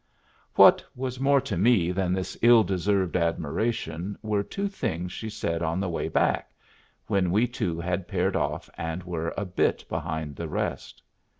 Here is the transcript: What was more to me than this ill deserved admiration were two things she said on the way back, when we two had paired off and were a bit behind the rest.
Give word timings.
What 0.55 0.83
was 0.95 1.19
more 1.19 1.39
to 1.41 1.55
me 1.55 1.91
than 1.91 2.11
this 2.11 2.35
ill 2.41 2.63
deserved 2.63 3.15
admiration 3.15 4.17
were 4.23 4.41
two 4.41 4.67
things 4.67 5.11
she 5.11 5.29
said 5.29 5.61
on 5.61 5.79
the 5.79 5.89
way 5.89 6.07
back, 6.09 6.55
when 7.05 7.29
we 7.29 7.45
two 7.45 7.79
had 7.79 8.07
paired 8.07 8.35
off 8.35 8.67
and 8.79 9.03
were 9.03 9.31
a 9.37 9.45
bit 9.45 9.85
behind 9.89 10.35
the 10.37 10.47
rest. 10.47 11.03